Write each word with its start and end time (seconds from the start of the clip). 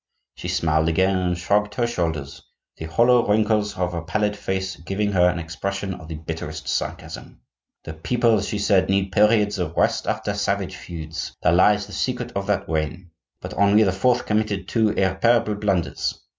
She 0.33 0.47
smiled 0.47 0.89
again 0.89 1.15
and 1.15 1.37
shrugged 1.37 1.75
her 1.75 1.85
shoulders, 1.85 2.41
the 2.75 2.85
hollow 2.85 3.23
wrinkles 3.27 3.77
of 3.77 3.91
her 3.93 4.01
pallid 4.01 4.35
face 4.35 4.75
giving 4.77 5.11
her 5.11 5.29
an 5.29 5.37
expression 5.37 5.93
of 5.93 6.07
the 6.07 6.15
bitterest 6.15 6.67
sarcasm. 6.67 7.39
'The 7.83 7.93
peoples,' 7.93 8.47
she 8.47 8.57
said, 8.57 8.89
'need 8.89 9.11
periods 9.11 9.59
of 9.59 9.77
rest 9.77 10.07
after 10.07 10.33
savage 10.33 10.75
feuds; 10.75 11.35
there 11.43 11.53
lies 11.53 11.85
the 11.85 11.93
secret 11.93 12.31
of 12.35 12.47
that 12.47 12.67
reign. 12.67 13.11
But 13.41 13.53
Henri 13.53 13.83
IV. 13.83 14.25
committed 14.25 14.67
two 14.67 14.89
irreparable 14.89 15.53
blunders. 15.53 16.19